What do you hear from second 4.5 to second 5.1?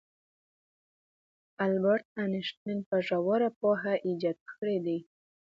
کړی دی.